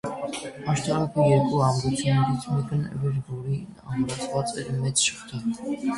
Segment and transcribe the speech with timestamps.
[0.71, 5.45] Աշտարակը երկու ամրություներից մեկն էր, որին ամրացած էր մեծ շղթա։